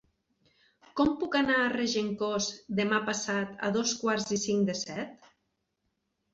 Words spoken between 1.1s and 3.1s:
puc anar a Regencós demà